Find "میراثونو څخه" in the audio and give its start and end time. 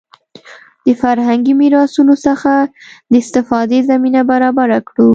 1.61-2.51